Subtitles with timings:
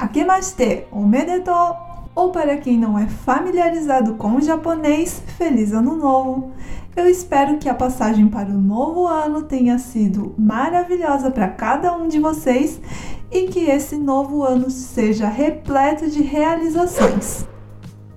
[0.00, 1.76] Akemashite omedetou!
[2.14, 6.52] Ou para quem não é familiarizado com o japonês, Feliz Ano Novo!
[6.96, 12.08] Eu espero que a passagem para o novo ano tenha sido maravilhosa para cada um
[12.08, 12.80] de vocês
[13.30, 17.46] e que esse novo ano seja repleto de realizações.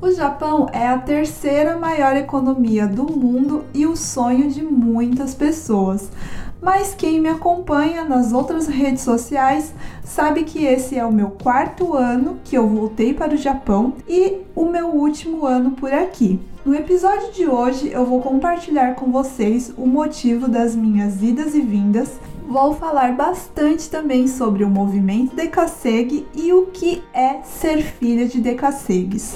[0.02, 6.10] O Japão é a terceira maior economia do mundo e o sonho de muitas pessoas.
[6.64, 11.94] Mas quem me acompanha nas outras redes sociais sabe que esse é o meu quarto
[11.94, 16.40] ano que eu voltei para o Japão e o meu último ano por aqui.
[16.66, 21.60] No episódio de hoje eu vou compartilhar com vocês o motivo das minhas idas e
[21.60, 22.18] vindas.
[22.48, 28.40] Vou falar bastante também sobre o movimento Decassegue e o que é ser filha de
[28.40, 29.36] Decassegues.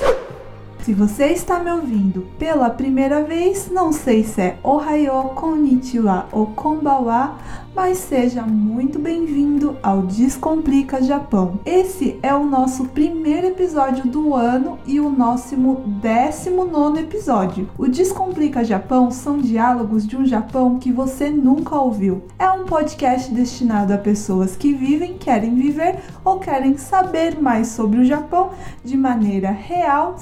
[0.84, 6.48] Se você está me ouvindo pela primeira vez, não sei se é Ohayo, Konnichiwa ou
[6.48, 7.38] Konbawa,
[7.77, 11.59] mas seja muito bem-vindo ao Descomplica Japão.
[11.63, 17.70] Esse é o nosso primeiro episódio do ano e o nosso 19 episódio.
[17.77, 22.24] O Descomplica Japão são diálogos de um Japão que você nunca ouviu.
[22.40, 27.99] É um podcast destinado a pessoas que vivem, querem viver ou querem saber mais sobre
[27.99, 28.49] o Japão
[28.84, 30.15] de maneira real,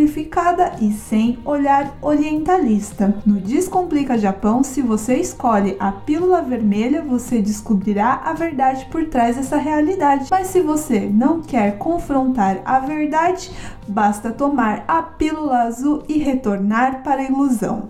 [0.00, 3.14] simplificada e sem olhar orientalista.
[3.26, 9.36] No Descomplica Japão, se você escolhe a pílula vermelha, você descobrirá a verdade por trás
[9.36, 10.28] dessa realidade.
[10.30, 13.50] Mas se você não quer confrontar a verdade,
[13.86, 17.88] basta tomar a pílula azul e retornar para a ilusão.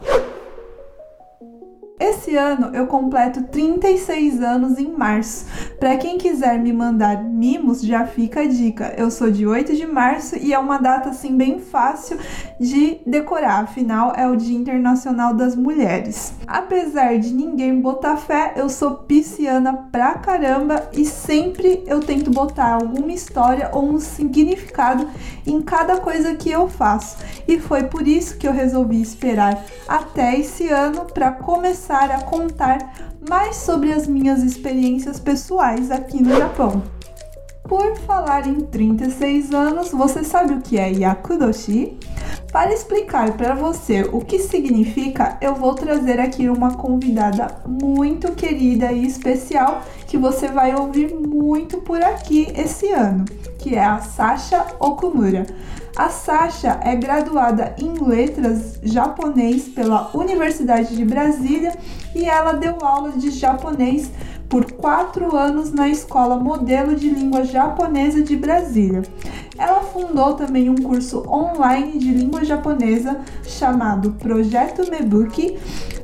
[2.21, 5.47] Esse ano eu completo 36 anos em março.
[5.79, 8.93] Para quem quiser me mandar mimos, já fica a dica.
[8.99, 12.19] Eu sou de 8 de março e é uma data assim bem fácil
[12.61, 16.35] de decorar, afinal é o Dia Internacional das Mulheres.
[16.47, 22.75] Apesar de ninguém botar fé, eu sou pisciana pra caramba e sempre eu tento botar
[22.75, 25.09] alguma história ou um significado
[25.47, 27.17] em cada coisa que eu faço.
[27.48, 32.21] E foi por isso que eu resolvi esperar até esse ano para começar começar a
[32.23, 32.95] contar
[33.29, 36.83] mais sobre as minhas experiências pessoais aqui no Japão.
[37.69, 41.97] Por falar em 36 anos, você sabe o que é Yakudoshi?
[42.51, 48.91] Para explicar para você o que significa, eu vou trazer aqui uma convidada muito querida
[48.91, 53.25] e especial que você vai ouvir muito por aqui esse ano,
[53.61, 55.47] que é a Sasha Okumura.
[55.97, 61.77] A Sasha é graduada em letras japonês pela Universidade de Brasília
[62.15, 64.11] e ela deu aula de japonês
[64.48, 69.03] por quatro anos na Escola Modelo de Língua Japonesa de Brasília.
[69.59, 75.59] Ela fundou também um curso online de língua japonesa chamado Projeto Mebuki,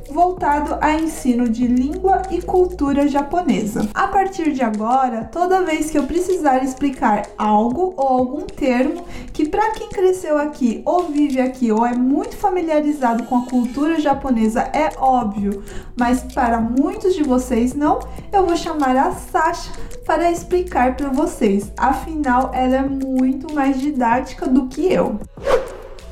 [0.09, 3.87] voltado a ensino de língua e cultura japonesa.
[3.93, 9.47] A partir de agora, toda vez que eu precisar explicar algo ou algum termo que
[9.47, 14.61] para quem cresceu aqui ou vive aqui ou é muito familiarizado com a cultura japonesa
[14.73, 15.63] é óbvio,
[15.97, 17.99] mas para muitos de vocês não,
[18.31, 19.71] eu vou chamar a Sasha
[20.05, 21.71] para explicar para vocês.
[21.77, 25.19] Afinal, ela é muito mais didática do que eu.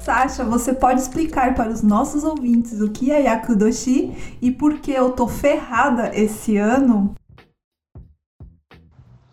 [0.06, 4.92] Sasha, você pode explicar para os nossos ouvintes o que é Yakudoshi e por que
[4.92, 7.16] eu tô ferrada esse ano?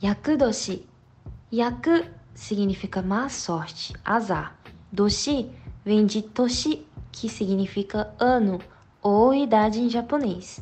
[0.02, 0.86] Yakudoshi.
[1.52, 4.58] Yaku significa má sorte, azar.
[4.90, 5.50] Doshi
[5.84, 8.58] vem de Toshi, que significa ano
[9.02, 10.58] ou idade em japonês.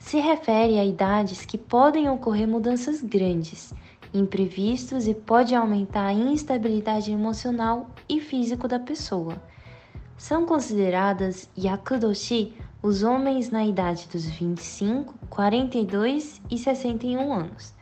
[0.00, 3.72] Se refere a idades que podem ocorrer mudanças grandes,
[4.14, 9.36] imprevistos e pode aumentar a instabilidade emocional e físico da pessoa.
[10.16, 17.74] São consideradas yakudoshi os homens na idade dos 25, 42 e 61 anos.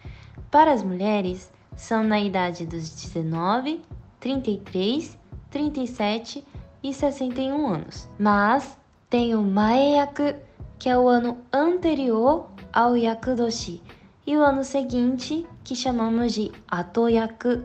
[0.50, 3.82] Para as mulheres, são na idade dos 19,
[4.18, 5.18] 33,
[5.50, 6.44] 37
[6.82, 8.08] e 61 anos.
[8.18, 8.78] Mas
[9.10, 10.34] tem o Maeyaku,
[10.78, 13.82] que é o ano anterior ao Yakudoshi,
[14.26, 17.64] e o ano seguinte, que chamamos de Atoyaku.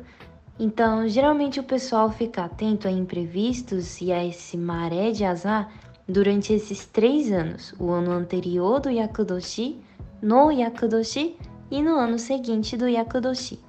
[0.60, 5.72] Então, geralmente o pessoal fica atento a imprevistos e a esse maré de azar
[6.08, 9.80] durante esses três anos, o ano anterior do Yakudoshi,
[10.22, 11.38] no Yakudoshi
[11.70, 13.60] e no ano seguinte do Yakudoshi.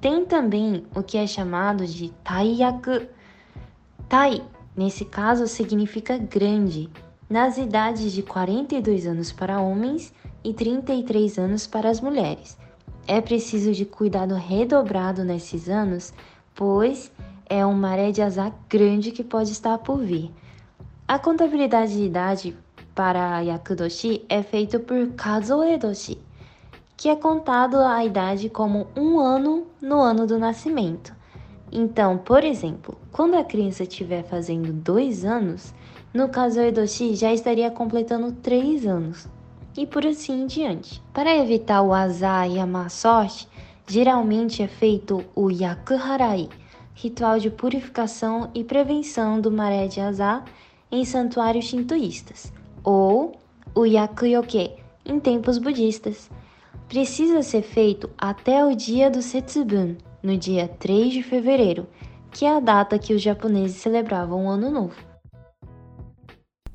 [0.00, 3.06] Tem também o que é chamado de Taiyaku.
[4.08, 4.42] Tai,
[4.76, 6.88] nesse caso, significa grande,
[7.28, 10.12] nas idades de 42 anos para homens
[10.44, 12.56] e 33 anos para as mulheres.
[13.06, 16.12] É preciso de cuidado redobrado nesses anos,
[16.54, 17.10] pois
[17.48, 20.30] é uma maré de azar grande que pode estar por vir.
[21.06, 22.56] A contabilidade de idade
[22.94, 26.18] para Yakudoshi é feita por Kazoedoshi,
[26.96, 31.14] que é contado a idade como um ano no ano do nascimento.
[31.70, 35.74] Então, por exemplo, quando a criança estiver fazendo dois anos,
[36.12, 39.26] no caso Edoshi já estaria completando três anos,
[39.76, 41.02] e por assim em diante.
[41.12, 43.48] Para evitar o azar e a má sorte,
[43.86, 46.48] geralmente é feito o Yakuharai,
[46.94, 50.44] ritual de purificação e prevenção do maré de azar
[50.90, 52.52] em santuários shintoístas,
[52.84, 53.32] ou
[53.74, 54.72] o Yakuyoke,
[55.04, 56.30] em templos budistas.
[56.88, 61.86] Precisa ser feito até o dia do Setsubun, no dia 3 de fevereiro,
[62.30, 65.11] que é a data que os japoneses celebravam o Ano Novo.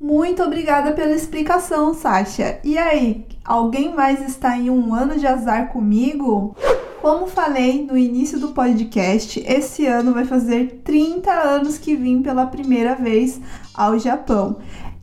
[0.00, 2.60] Muito obrigada pela explicação, Sasha.
[2.62, 6.54] E aí, alguém mais está em um ano de azar comigo?
[7.02, 12.46] Como falei no início do podcast, esse ano vai fazer 30 anos que vim pela
[12.46, 13.40] primeira vez
[13.74, 14.58] ao Japão.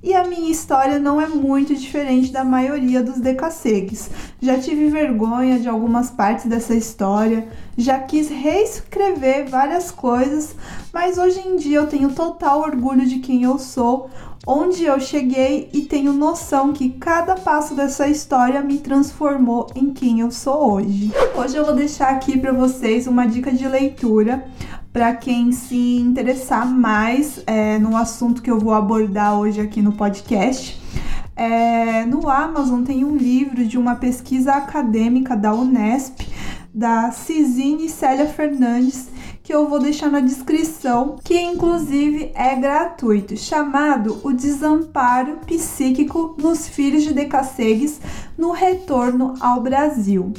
[0.05, 4.07] E a minha história não é muito diferente da maioria dos decassegues.
[4.39, 10.55] Já tive vergonha de algumas partes dessa história, já quis reescrever várias coisas,
[10.93, 14.07] mas hoje em dia eu tenho total orgulho de quem eu sou,
[14.45, 20.19] onde eu cheguei e tenho noção que cada passo dessa história me transformou em quem
[20.19, 21.11] eu sou hoje.
[21.35, 24.45] Hoje eu vou deixar aqui para vocês uma dica de leitura
[24.93, 29.93] para quem se interessar mais é, no assunto que eu vou abordar hoje aqui no
[29.93, 30.81] podcast.
[31.35, 36.21] É, no Amazon tem um livro de uma pesquisa acadêmica da Unesp,
[36.73, 39.09] da Cisine Célia Fernandes,
[39.45, 46.67] que eu vou deixar na descrição, que inclusive é gratuito, chamado O Desamparo Psíquico nos
[46.67, 48.01] Filhos de Decassegues
[48.35, 50.33] no Retorno ao Brasil.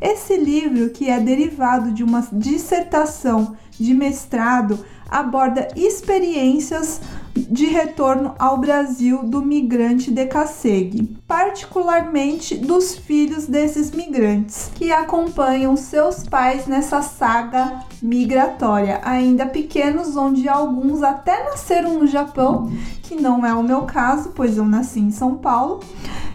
[0.00, 4.78] Esse livro, que é derivado de uma dissertação de mestrado
[5.10, 7.00] aborda experiências
[7.34, 16.22] de retorno ao Brasil do migrante decassegue, particularmente dos filhos desses migrantes que acompanham seus
[16.22, 22.72] pais nessa saga migratória, ainda pequenos, onde alguns até nasceram no Japão,
[23.02, 25.80] que não é o meu caso, pois eu nasci em São Paulo.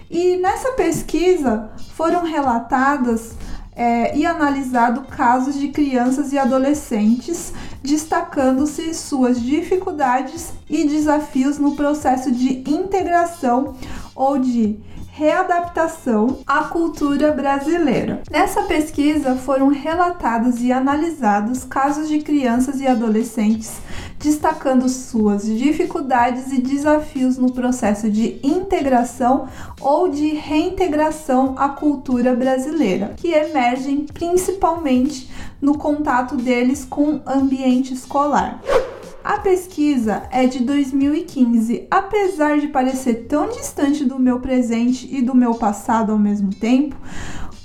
[0.09, 3.35] E nessa pesquisa foram relatadas
[3.79, 12.29] é, e analisado casos de crianças e adolescentes, destacando-se suas dificuldades e desafios no processo
[12.29, 13.77] de integração
[14.13, 14.77] ou de
[15.19, 18.21] readaptação à cultura brasileira.
[18.31, 23.81] Nessa pesquisa foram relatados e analisados casos de crianças e adolescentes,
[24.17, 29.49] destacando suas dificuldades e desafios no processo de integração
[29.81, 35.29] ou de reintegração à cultura brasileira, que emergem principalmente
[35.61, 38.61] no contato deles com o ambiente escolar.
[39.29, 41.85] A pesquisa é de 2015.
[41.91, 46.95] Apesar de parecer tão distante do meu presente e do meu passado ao mesmo tempo,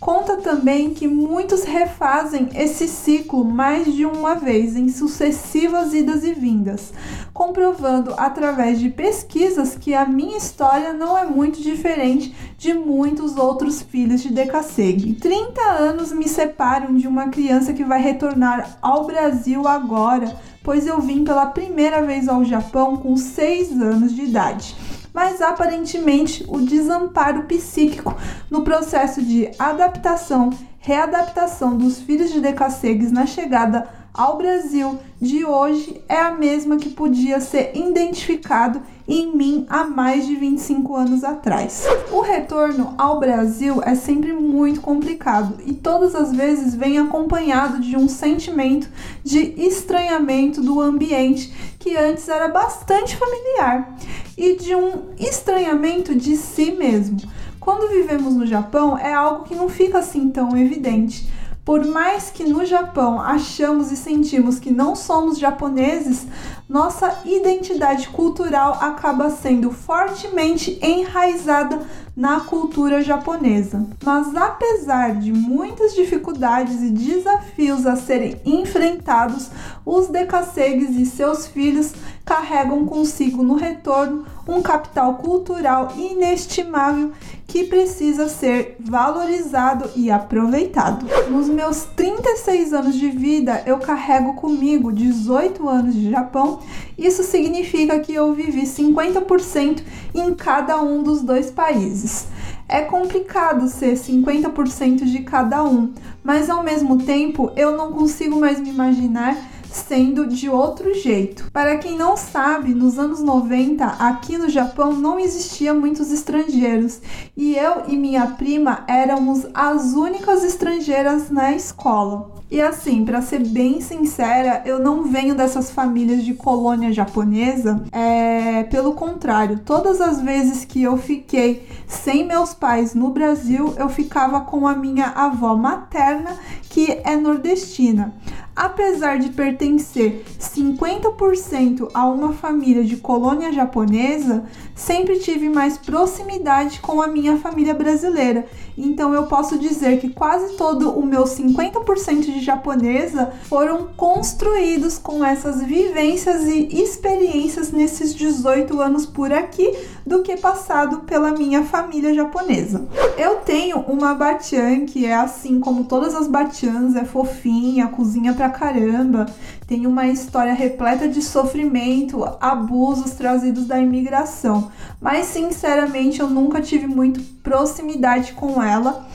[0.04, 6.34] conta também que muitos refazem esse ciclo mais de uma vez em sucessivas idas e
[6.34, 6.92] vindas,
[7.32, 13.80] comprovando através de pesquisas que a minha história não é muito diferente de muitos outros
[13.80, 15.14] filhos de Decassegue.
[15.14, 20.98] 30 anos me separam de uma criança que vai retornar ao Brasil agora pois eu
[20.98, 24.74] vim pela primeira vez ao Japão com 6 anos de idade.
[25.14, 28.16] Mas aparentemente o desamparo psíquico
[28.54, 36.00] no processo de adaptação, readaptação dos filhos de decassegues na chegada ao Brasil de hoje
[36.08, 41.84] é a mesma que podia ser identificado em mim há mais de 25 anos atrás.
[42.12, 47.96] O retorno ao Brasil é sempre muito complicado e todas as vezes vem acompanhado de
[47.96, 48.88] um sentimento
[49.24, 53.96] de estranhamento do ambiente que antes era bastante familiar
[54.38, 57.18] e de um estranhamento de si mesmo.
[57.64, 61.26] Quando vivemos no Japão é algo que não fica assim tão evidente
[61.64, 66.26] por mais que no Japão achamos e sentimos que não somos japoneses,
[66.68, 71.80] nossa identidade cultural acaba sendo fortemente enraizada
[72.14, 73.86] na cultura japonesa.
[74.04, 79.50] Mas apesar de muitas dificuldades e desafios a serem enfrentados,
[79.86, 81.94] os decassegues e seus filhos
[82.26, 87.12] carregam consigo no retorno um capital cultural inestimável
[87.46, 91.06] que precisa ser valorizado e aproveitado.
[91.30, 96.60] Nos meus 36 anos de vida, eu carrego comigo 18 anos de Japão.
[96.98, 99.82] Isso significa que eu vivi 50%
[100.14, 102.26] em cada um dos dois países.
[102.68, 108.58] É complicado ser 50% de cada um, mas ao mesmo tempo eu não consigo mais
[108.58, 109.36] me imaginar
[109.74, 111.50] sendo de outro jeito.
[111.52, 117.00] Para quem não sabe, nos anos 90, aqui no Japão não existia muitos estrangeiros
[117.36, 122.34] e eu e minha prima éramos as únicas estrangeiras na escola.
[122.50, 127.82] E assim, para ser bem sincera, eu não venho dessas famílias de colônia japonesa.
[127.90, 133.88] É, pelo contrário, todas as vezes que eu fiquei sem meus pais no Brasil, eu
[133.88, 136.36] ficava com a minha avó materna,
[136.68, 138.14] que é nordestina.
[138.56, 144.44] Apesar de pertencer 50% a uma família de colônia japonesa,
[144.76, 148.46] sempre tive mais proximidade com a minha família brasileira.
[148.76, 155.24] Então eu posso dizer que quase todo o meu 50% de japonesa foram construídos com
[155.24, 159.72] essas vivências e experiências nesses 18 anos por aqui
[160.06, 162.86] do que passado pela minha família japonesa.
[163.16, 168.50] Eu tenho uma batian que é assim como todas as batians, é fofinha, cozinha pra
[168.50, 169.26] caramba,
[169.66, 176.86] tem uma história repleta de sofrimento, abusos trazidos da imigração, mas sinceramente eu nunca tive
[176.86, 179.06] muito proximidade com ela.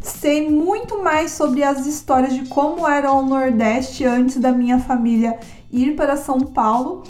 [0.00, 5.38] Sei muito mais sobre as histórias de como era o Nordeste antes da minha família
[5.72, 7.02] ir para São Paulo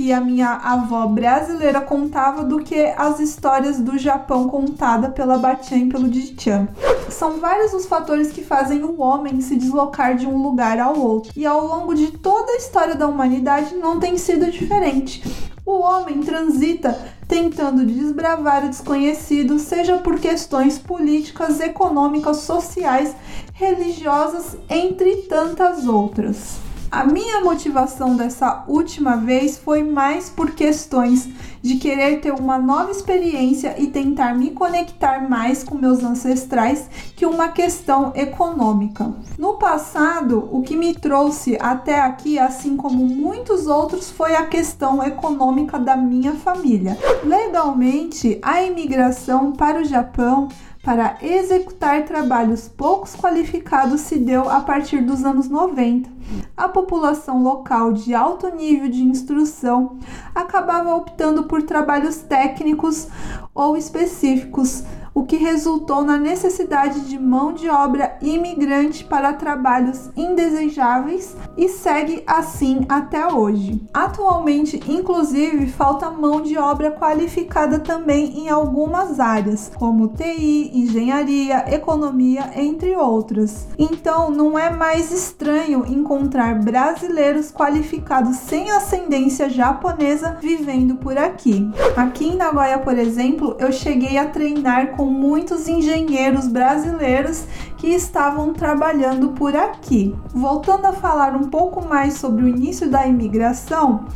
[0.00, 5.76] que a minha avó brasileira contava do que as histórias do Japão contada pela Batian
[5.76, 6.68] e pelo Dichan.
[7.10, 11.30] São vários os fatores que fazem o homem se deslocar de um lugar ao outro,
[11.36, 15.22] e ao longo de toda a história da humanidade não tem sido diferente.
[15.66, 23.14] O homem transita tentando desbravar o desconhecido, seja por questões políticas, econômicas, sociais,
[23.52, 26.69] religiosas, entre tantas outras.
[26.90, 31.28] A minha motivação dessa última vez foi mais por questões
[31.62, 37.24] de querer ter uma nova experiência e tentar me conectar mais com meus ancestrais que
[37.24, 39.12] uma questão econômica.
[39.38, 45.00] No passado, o que me trouxe até aqui, assim como muitos outros, foi a questão
[45.00, 46.98] econômica da minha família.
[47.22, 50.48] Legalmente, a imigração para o Japão
[50.82, 56.08] para executar trabalhos poucos qualificados se deu a partir dos anos 90.
[56.56, 59.98] A população local de alto nível de instrução
[60.34, 63.08] acabava optando por trabalhos técnicos
[63.54, 64.82] ou específicos,
[65.20, 72.22] o que resultou na necessidade de mão de obra imigrante para trabalhos indesejáveis e segue
[72.26, 73.82] assim até hoje.
[73.92, 82.52] Atualmente, inclusive, falta mão de obra qualificada também em algumas áreas, como TI, engenharia, economia,
[82.56, 83.68] entre outras.
[83.78, 91.70] Então, não é mais estranho encontrar brasileiros qualificados sem ascendência japonesa vivendo por aqui.
[91.94, 97.44] Aqui em Nagoya, por exemplo, eu cheguei a treinar com muitos engenheiros brasileiros
[97.76, 100.14] que estavam trabalhando por aqui.
[100.32, 104.06] Voltando a falar um pouco mais sobre o início da imigração,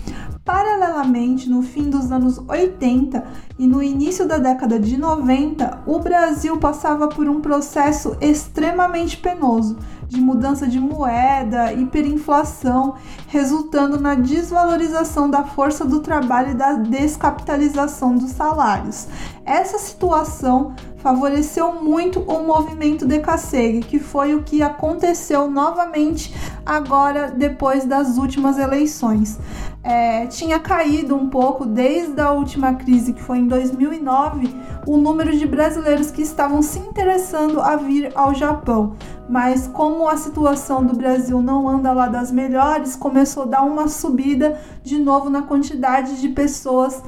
[0.45, 3.25] Paralelamente, no fim dos anos 80
[3.59, 9.79] e no início da década de 90, o Brasil passava por um processo extremamente penoso
[10.09, 12.95] de mudança de moeda, hiperinflação,
[13.29, 19.09] resultando na desvalorização da força do trabalho e da descapitalização dos salários.
[19.45, 26.35] Essa situação favoreceu muito o movimento de Decassegue, que foi o que aconteceu novamente
[26.65, 29.39] agora depois das últimas eleições.
[29.85, 34.49] É, tinha caído um pouco desde a última crise, que foi em 2009,
[34.87, 38.95] o número de brasileiros que estavam se interessando a vir ao Japão.
[39.29, 43.87] Mas como a situação do Brasil não anda lá das melhores, começou a dar uma
[43.87, 47.03] subida de novo na quantidade de pessoas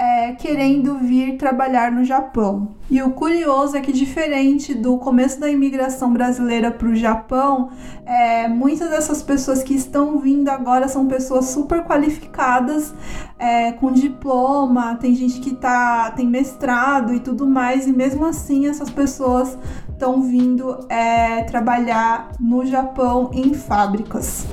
[0.00, 2.68] é, querendo vir trabalhar no Japão.
[2.90, 7.68] E o curioso é que, diferente do começo da imigração brasileira para o Japão,
[8.06, 12.94] é, muitas dessas pessoas que estão vindo agora são pessoas super qualificadas,
[13.38, 18.68] é, com diploma, tem gente que tá, tem mestrado e tudo mais, e mesmo assim
[18.68, 19.58] essas pessoas
[19.90, 24.46] estão vindo é, trabalhar no Japão em fábricas.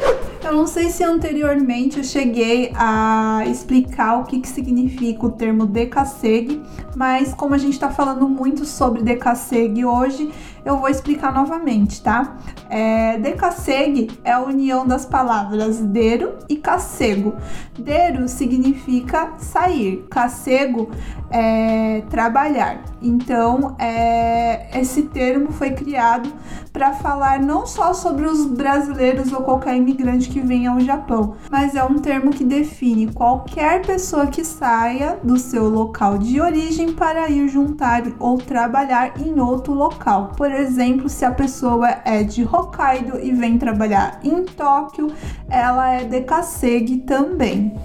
[0.47, 5.65] Eu não sei se anteriormente eu cheguei a explicar o que, que significa o termo
[5.65, 6.63] decassegue,
[6.95, 10.31] mas como a gente está falando muito sobre decassegue hoje,
[10.65, 12.37] eu vou explicar novamente, tá?
[12.69, 17.35] É, decassegue é a união das palavras dero e cacego.
[17.77, 20.89] Dero significa sair, cacego
[21.29, 22.83] é trabalhar.
[23.01, 26.31] Então, é, esse termo foi criado
[26.71, 31.75] para falar não só sobre os brasileiros ou qualquer imigrante que venha ao Japão, mas
[31.75, 37.29] é um termo que define qualquer pessoa que saia do seu local de origem para
[37.29, 40.31] ir juntar ou trabalhar em outro local.
[40.37, 45.11] Por exemplo, se a pessoa é de Hokkaido e vem trabalhar em Tóquio,
[45.49, 47.75] ela é dekasegi também.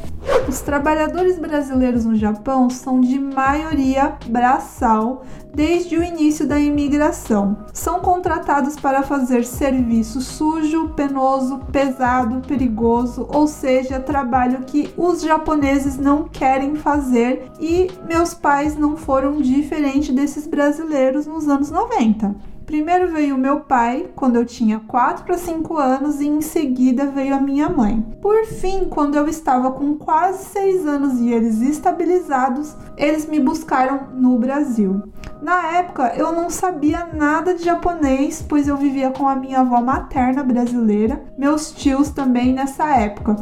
[0.49, 5.25] Os trabalhadores brasileiros no Japão são de maioria braçal
[5.55, 7.59] desde o início da imigração.
[7.73, 15.99] São contratados para fazer serviço sujo, penoso, pesado, perigoso, ou seja, trabalho que os japoneses
[15.99, 22.35] não querem fazer e meus pais não foram diferente desses brasileiros nos anos 90.
[22.73, 27.35] Primeiro veio meu pai, quando eu tinha 4 para 5 anos, e em seguida veio
[27.35, 28.00] a minha mãe.
[28.23, 34.09] Por fim, quando eu estava com quase 6 anos e eles estabilizados, eles me buscaram
[34.14, 35.02] no Brasil.
[35.43, 39.83] Na época, eu não sabia nada de japonês, pois eu vivia com a minha avó
[39.83, 43.37] materna brasileira, meus tios também nessa época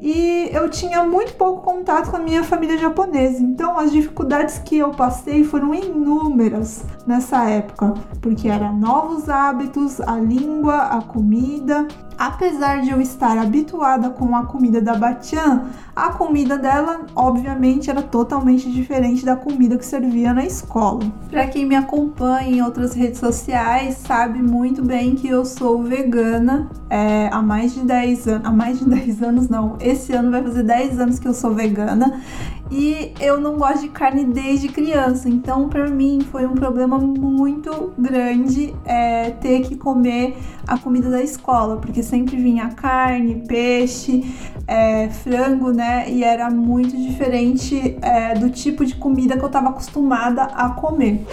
[0.00, 3.42] e eu tinha muito pouco contato com a minha família japonesa.
[3.42, 10.16] Então, as dificuldades que eu passei foram inúmeras nessa época, porque eram novos hábitos, a
[10.16, 16.56] língua, a comida, Apesar de eu estar habituada com a comida da Batian, a comida
[16.56, 21.00] dela, obviamente, era totalmente diferente da comida que servia na escola.
[21.30, 26.68] Para quem me acompanha em outras redes sociais, sabe muito bem que eu sou vegana
[26.88, 28.46] é, há mais de 10 anos.
[28.46, 29.76] Há mais de 10 anos, não.
[29.80, 32.20] Esse ano vai fazer 10 anos que eu sou vegana
[32.70, 37.92] e eu não gosto de carne desde criança, então para mim foi um problema muito
[37.96, 44.24] grande é, ter que comer a comida da escola, porque sempre vinha carne, peixe,
[44.66, 46.10] é, frango, né?
[46.10, 51.24] E era muito diferente é, do tipo de comida que eu estava acostumada a comer.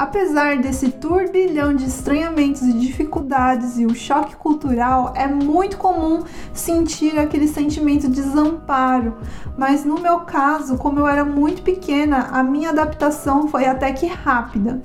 [0.00, 7.18] Apesar desse turbilhão de estranhamentos e dificuldades e o choque cultural, é muito comum sentir
[7.18, 9.18] aquele sentimento de desamparo.
[9.58, 14.06] Mas no meu caso, como eu era muito pequena, a minha adaptação foi até que
[14.06, 14.82] rápida.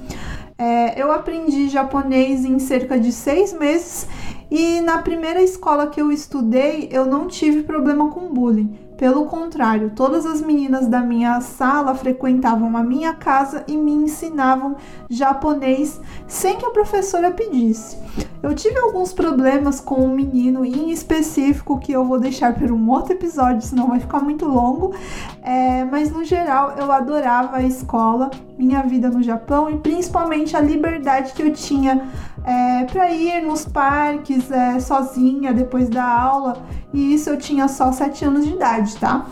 [0.57, 4.05] É, eu aprendi japonês em cerca de seis meses
[4.51, 8.84] e na primeira escola que eu estudei eu não tive problema com bullying.
[8.97, 14.77] Pelo contrário, todas as meninas da minha sala frequentavam a minha casa e me ensinavam
[15.09, 17.97] japonês sem que a professora pedisse.
[18.41, 22.89] Eu tive alguns problemas com um menino em específico que eu vou deixar para um
[22.89, 24.93] outro episódio, senão vai ficar muito longo.
[25.41, 30.61] É, mas no geral eu adorava a escola, minha vida no Japão e principalmente a
[30.61, 32.07] liberdade que eu tinha
[32.45, 36.65] é, para ir nos parques é, sozinha depois da aula.
[36.93, 39.25] E isso eu tinha só 7 anos de idade, tá?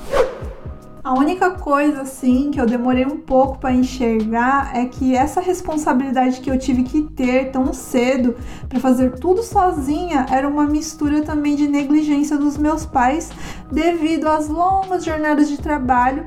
[1.03, 6.39] A única coisa assim que eu demorei um pouco para enxergar é que essa responsabilidade
[6.39, 8.37] que eu tive que ter tão cedo
[8.69, 13.29] para fazer tudo sozinha era uma mistura também de negligência dos meus pais
[13.69, 16.25] devido às longas jornadas de trabalho,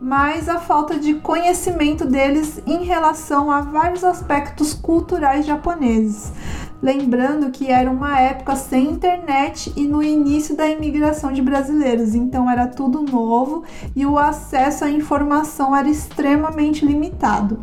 [0.00, 6.32] mas a falta de conhecimento deles em relação a vários aspectos culturais japoneses.
[6.80, 12.48] Lembrando que era uma época sem internet e no início da imigração de brasileiros, então
[12.48, 13.64] era tudo novo
[13.96, 17.58] e o acesso à informação era extremamente limitado.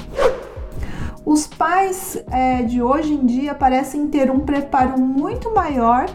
[1.26, 6.06] Os pais é, de hoje em dia parecem ter um preparo muito maior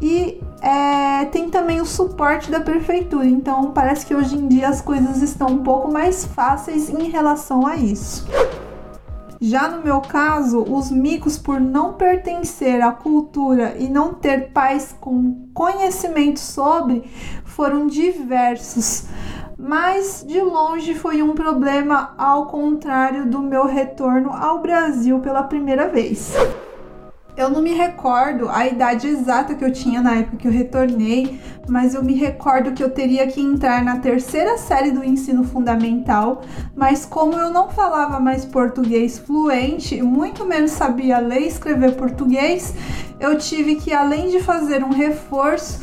[0.00, 4.80] e é, tem também o suporte da prefeitura, então parece que hoje em dia as
[4.80, 8.26] coisas estão um pouco mais fáceis em relação a isso.
[9.40, 14.94] Já no meu caso, os micos, por não pertencer à cultura e não ter pais
[15.00, 17.08] com conhecimento sobre,
[17.44, 19.04] foram diversos.
[19.56, 25.88] Mas de longe foi um problema, ao contrário do meu retorno ao Brasil pela primeira
[25.88, 26.34] vez.
[27.38, 31.40] Eu não me recordo a idade exata que eu tinha na época que eu retornei,
[31.68, 36.42] mas eu me recordo que eu teria que entrar na terceira série do ensino fundamental.
[36.74, 42.74] Mas como eu não falava mais português fluente, muito menos sabia ler e escrever português,
[43.20, 45.78] eu tive que, além de fazer um reforço,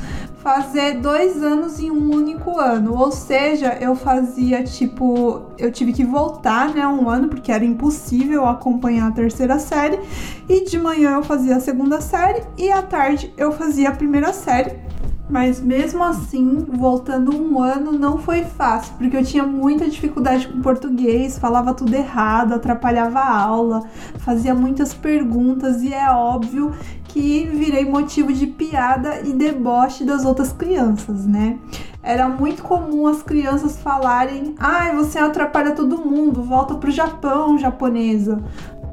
[0.45, 2.93] fazer dois anos em um único ano.
[2.93, 5.41] Ou seja, eu fazia tipo.
[5.57, 6.87] Eu tive que voltar, né?
[6.87, 9.99] Um ano, porque era impossível acompanhar a terceira série.
[10.47, 14.31] E de manhã eu fazia a segunda série e à tarde eu fazia a primeira
[14.31, 14.85] série.
[15.27, 20.61] Mas mesmo assim, voltando um ano não foi fácil, porque eu tinha muita dificuldade com
[20.61, 23.81] português, falava tudo errado, atrapalhava a aula,
[24.19, 26.71] fazia muitas perguntas e é óbvio
[27.15, 31.57] que virei motivo de piada e deboche das outras crianças, né?
[32.03, 38.43] Era muito comum as crianças falarem: "Ai, você atrapalha todo mundo, volta pro Japão, japonesa".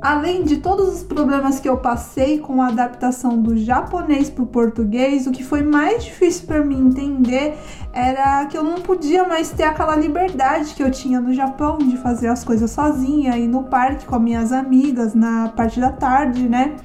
[0.01, 4.47] Além de todos os problemas que eu passei com a adaptação do japonês para o
[4.47, 7.57] português, o que foi mais difícil para mim entender
[7.93, 11.97] era que eu não podia mais ter aquela liberdade que eu tinha no Japão de
[11.97, 16.49] fazer as coisas sozinha, ir no parque com as minhas amigas na parte da tarde,
[16.49, 16.77] né?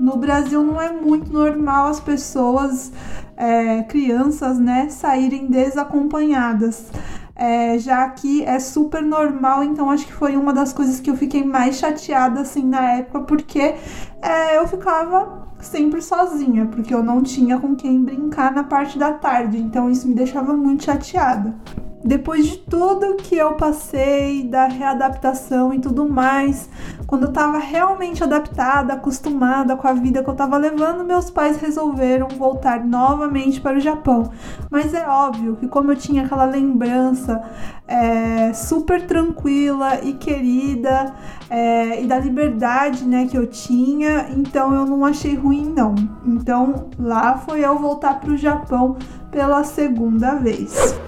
[0.00, 2.90] No Brasil não é muito normal as pessoas,
[3.36, 6.90] é, crianças, né, saírem desacompanhadas.
[7.36, 11.16] É, já que é super normal, então acho que foi uma das coisas que eu
[11.16, 13.74] fiquei mais chateada assim na época, porque
[14.22, 19.12] é, eu ficava sempre sozinha, porque eu não tinha com quem brincar na parte da
[19.12, 21.54] tarde, então isso me deixava muito chateada
[22.02, 26.68] depois de tudo que eu passei, da readaptação e tudo mais,
[27.06, 31.58] quando eu tava realmente adaptada, acostumada com a vida que eu tava levando, meus pais
[31.58, 34.30] resolveram voltar novamente para o Japão.
[34.70, 37.42] Mas é óbvio que, como eu tinha aquela lembrança
[37.86, 41.14] é, super tranquila e querida
[41.50, 45.94] é, e da liberdade né, que eu tinha, então eu não achei ruim, não.
[46.24, 48.96] Então lá foi eu voltar para o Japão
[49.30, 50.98] pela segunda vez.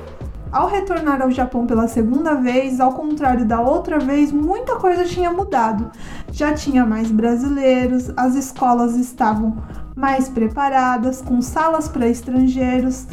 [0.53, 5.33] Ao retornar ao Japão pela segunda vez, ao contrário da outra vez, muita coisa tinha
[5.33, 5.91] mudado.
[6.31, 9.57] Já tinha mais brasileiros, as escolas estavam
[9.97, 13.07] mais preparadas, com salas para estrangeiros.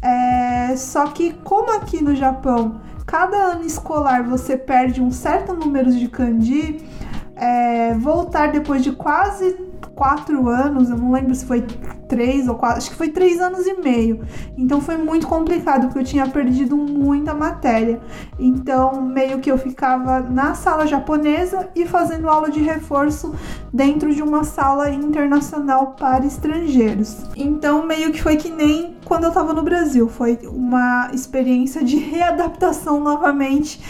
[0.00, 0.76] É...
[0.76, 6.06] Só que, como aqui no Japão, cada ano escolar você perde um certo número de
[6.06, 6.80] kanji,
[7.34, 7.92] é...
[7.94, 9.56] voltar depois de quase
[9.94, 11.64] quatro anos, eu não lembro se foi
[12.08, 14.20] três ou quatro, acho que foi três anos e meio.
[14.56, 18.00] Então foi muito complicado, porque eu tinha perdido muita matéria.
[18.38, 23.34] Então, meio que eu ficava na sala japonesa e fazendo aula de reforço
[23.72, 27.24] dentro de uma sala internacional para estrangeiros.
[27.36, 31.96] Então, meio que foi que nem quando eu tava no Brasil, foi uma experiência de
[31.96, 33.80] readaptação novamente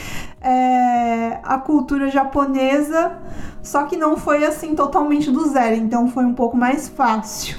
[0.45, 3.19] é, à cultura japonesa
[3.65, 7.57] só que não foi assim totalmente do zero, então foi um pouco mais fácil.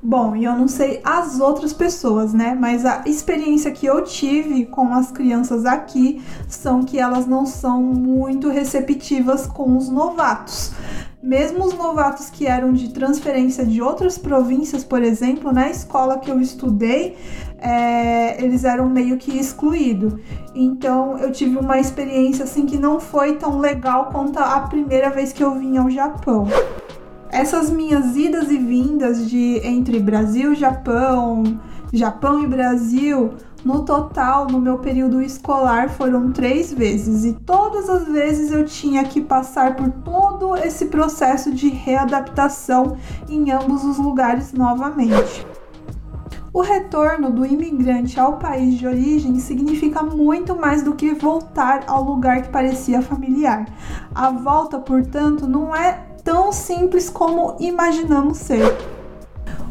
[0.00, 2.56] Bom, e eu não sei as outras pessoas, né?
[2.58, 7.82] Mas a experiência que eu tive com as crianças aqui são que elas não são
[7.82, 10.72] muito receptivas com os novatos.
[11.20, 16.30] Mesmo os novatos que eram de transferência de outras províncias, por exemplo, na escola que
[16.30, 17.16] eu estudei,
[17.58, 20.14] é, eles eram meio que excluídos.
[20.54, 25.32] Então eu tive uma experiência assim que não foi tão legal quanto a primeira vez
[25.32, 26.46] que eu vim ao Japão.
[27.30, 31.60] Essas minhas idas e vindas de entre Brasil, Japão,
[31.92, 38.06] Japão e Brasil, no total, no meu período escolar, foram três vezes e todas as
[38.06, 42.96] vezes eu tinha que passar por todo esse processo de readaptação
[43.28, 45.46] em ambos os lugares novamente.
[46.58, 52.02] O retorno do imigrante ao país de origem significa muito mais do que voltar ao
[52.02, 53.64] lugar que parecia familiar.
[54.12, 55.92] A volta, portanto, não é
[56.24, 58.76] tão simples como imaginamos ser.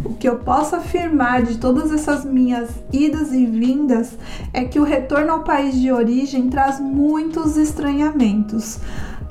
[0.05, 4.17] O que eu posso afirmar de todas essas minhas idas e vindas
[4.53, 8.79] é que o retorno ao país de origem traz muitos estranhamentos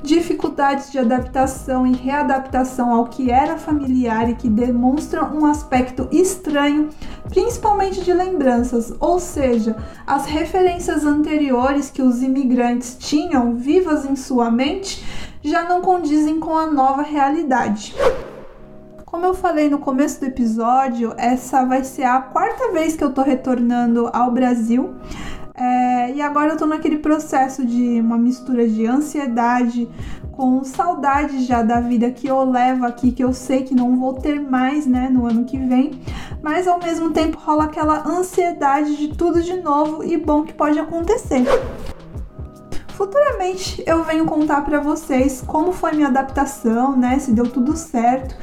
[0.07, 6.89] dificuldades de adaptação e readaptação ao que era familiar e que demonstram um aspecto estranho,
[7.29, 9.75] principalmente de lembranças, ou seja,
[10.07, 15.05] as referências anteriores que os imigrantes tinham vivas em sua mente
[15.43, 17.93] já não condizem com a nova realidade.
[19.05, 23.13] Como eu falei no começo do episódio, essa vai ser a quarta vez que eu
[23.13, 24.95] tô retornando ao Brasil.
[25.59, 29.89] É, e agora eu tô naquele processo de uma mistura de ansiedade
[30.31, 34.13] com saudade já da vida que eu levo aqui, que eu sei que não vou
[34.13, 35.99] ter mais, né, no ano que vem,
[36.43, 40.77] mas ao mesmo tempo rola aquela ansiedade de tudo de novo e bom que pode
[40.77, 41.43] acontecer.
[42.89, 48.35] Futuramente eu venho contar para vocês como foi minha adaptação, né, se deu tudo certo,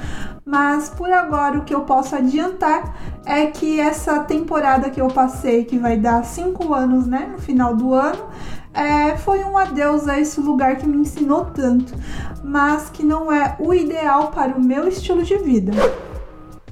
[0.45, 5.65] mas por agora o que eu posso adiantar é que essa temporada que eu passei,
[5.65, 8.25] que vai dar cinco anos, né, no final do ano,
[8.75, 11.95] é, foi um adeus a esse lugar que me ensinou tanto,
[12.43, 15.73] mas que não é o ideal para o meu estilo de vida.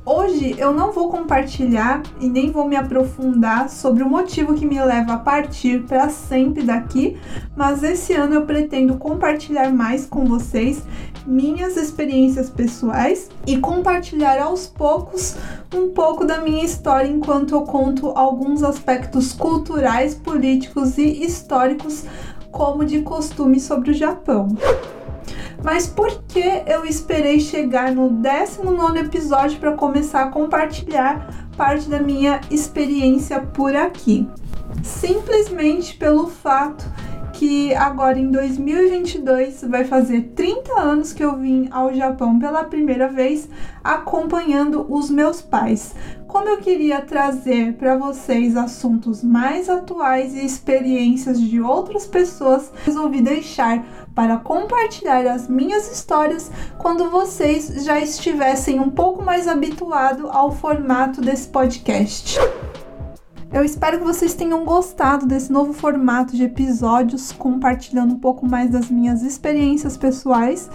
[0.05, 4.83] Hoje eu não vou compartilhar e nem vou me aprofundar sobre o motivo que me
[4.83, 7.17] leva a partir para sempre daqui,
[7.55, 10.83] mas esse ano eu pretendo compartilhar mais com vocês
[11.27, 15.37] minhas experiências pessoais e compartilhar aos poucos
[15.75, 22.05] um pouco da minha história enquanto eu conto alguns aspectos culturais, políticos e históricos,
[22.51, 24.49] como de costume sobre o Japão.
[25.63, 32.01] Mas por que eu esperei chegar no 19 episódio para começar a compartilhar parte da
[32.01, 34.29] minha experiência por aqui?
[34.83, 36.85] Simplesmente pelo fato
[37.43, 43.09] que agora em 2022 vai fazer 30 anos que eu vim ao Japão pela primeira
[43.09, 43.49] vez
[43.83, 45.93] acompanhando os meus pais.
[46.29, 53.21] Como eu queria trazer para vocês assuntos mais atuais e experiências de outras pessoas, resolvi
[53.21, 60.53] deixar para compartilhar as minhas histórias quando vocês já estivessem um pouco mais habituados ao
[60.53, 62.39] formato desse podcast.
[63.53, 68.71] Eu espero que vocês tenham gostado desse novo formato de episódios, compartilhando um pouco mais
[68.71, 70.71] das minhas experiências pessoais.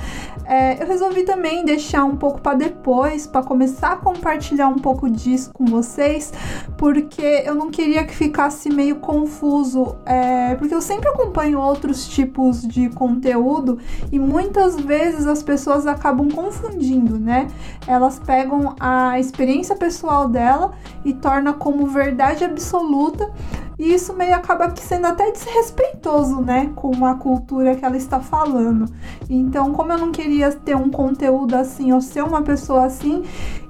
[0.46, 5.10] É, eu resolvi também deixar um pouco para depois, para começar a compartilhar um pouco
[5.10, 6.32] disso com vocês,
[6.78, 12.62] porque eu não queria que ficasse meio confuso, é, porque eu sempre acompanho outros tipos
[12.62, 13.80] de conteúdo
[14.12, 17.48] e muitas vezes as pessoas acabam confundindo, né?
[17.88, 23.32] Elas pegam a experiência pessoal dela e torna como verdade absoluta absoluta,
[23.80, 28.92] e isso meio acaba sendo até desrespeitoso, né, com a cultura que ela está falando.
[29.30, 33.24] Então, como eu não queria ter um conteúdo assim, ou ser uma pessoa assim,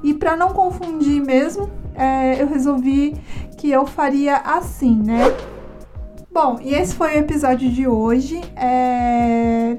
[0.04, 3.16] e para não confundir mesmo, é, eu resolvi
[3.58, 5.36] que eu faria assim, né?
[6.32, 8.40] Bom, e esse foi o episódio de hoje.
[8.56, 9.78] É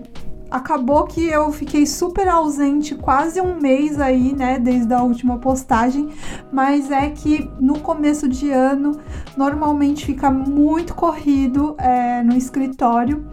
[0.50, 6.08] acabou que eu fiquei super ausente quase um mês aí, né, desde a última postagem,
[6.52, 8.98] mas é que no começo de ano
[9.36, 13.26] normalmente fica muito corrido é, no escritório,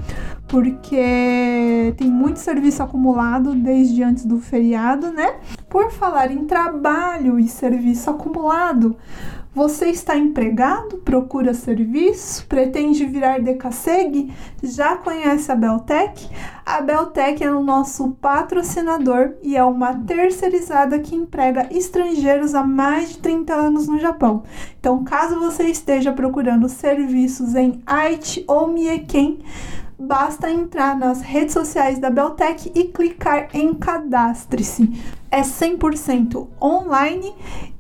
[0.47, 5.35] porque tem muito serviço acumulado desde antes do feriado, né?
[5.67, 8.95] Por falar em trabalho e serviço acumulado,
[9.55, 10.97] você está empregado?
[10.97, 12.45] Procura serviço?
[12.45, 14.33] Pretende virar decassegue?
[14.61, 16.29] Já conhece a Beltec?
[16.65, 23.11] A Beltec é o nosso patrocinador e é uma terceirizada que emprega estrangeiros há mais
[23.11, 24.43] de 30 anos no Japão.
[24.77, 29.39] Então, caso você esteja procurando serviços em Aichi ou Mieken,
[29.97, 35.01] basta entrar nas redes sociais da Beltec e clicar em cadastre-se.
[35.31, 37.33] É 100% online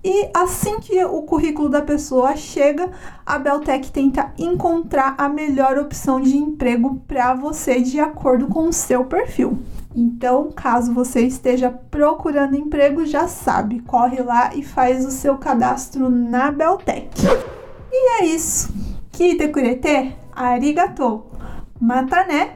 [0.07, 2.91] e assim que o currículo da pessoa chega,
[3.25, 8.73] a Beltec tenta encontrar a melhor opção de emprego para você de acordo com o
[8.73, 9.57] seu perfil.
[9.95, 16.07] Então, caso você esteja procurando emprego, já sabe, corre lá e faz o seu cadastro
[16.07, 17.09] na Beltec.
[17.91, 18.71] E é isso.
[19.11, 21.31] Kite kurete, arigatou.
[21.81, 22.51] Mata né?